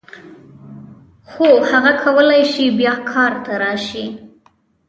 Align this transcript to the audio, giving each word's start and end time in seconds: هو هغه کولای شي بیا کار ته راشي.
هو 1.33 1.49
هغه 1.71 1.93
کولای 2.03 2.43
شي 2.53 2.65
بیا 2.79 2.95
کار 3.11 3.33
ته 3.43 3.53
راشي. 3.61 4.05